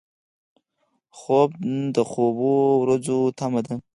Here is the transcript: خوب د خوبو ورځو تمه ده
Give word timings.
خوب 1.17 1.51
د 1.95 1.97
خوبو 2.11 2.53
ورځو 2.81 3.17
تمه 3.37 3.61
ده 3.65 3.75